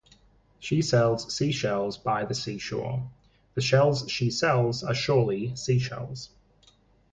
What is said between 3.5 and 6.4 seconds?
The shells she sells are surely seashells.